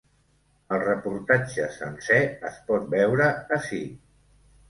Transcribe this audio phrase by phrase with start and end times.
[0.75, 2.17] El reportatge sencer
[2.51, 3.27] es pot veure
[3.61, 3.83] ací.